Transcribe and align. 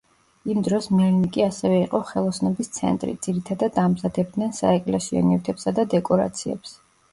იმ 0.51 0.59
დროს 0.67 0.85
მელნიკი 0.99 1.43
ასევე 1.47 1.77
იყო 1.81 2.01
ხელოსნობის 2.13 2.73
ცენტრი, 2.79 3.15
ძირითადად 3.27 3.79
ამზადებდნენ 3.83 4.59
საეკლესიო 4.63 5.25
ნივთებსა 5.31 5.77
და 5.83 5.89
დეკორაციებს. 5.95 6.77